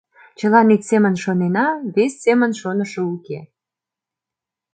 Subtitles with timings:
[0.37, 3.39] Чылан ик семын шонена, вес семын шонышо уке!